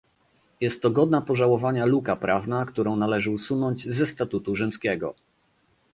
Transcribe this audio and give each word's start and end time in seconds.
Jest 0.61 0.81
to 0.81 0.91
godna 0.91 1.21
pożałowania 1.21 1.85
luka 1.85 2.15
prawna, 2.15 2.65
którą 2.65 2.95
należy 2.95 3.31
usunąć 3.31 3.85
ze 3.89 4.05
statutu 4.05 4.55
rzymskiego 4.55 5.15